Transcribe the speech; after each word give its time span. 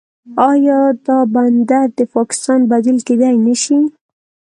آیا 0.49 0.79
دا 1.05 1.17
بندر 1.33 1.87
د 1.97 1.99
پاکستان 2.15 2.59
بدیل 2.71 2.97
کیدی 3.07 3.33
نشي؟ 3.45 3.77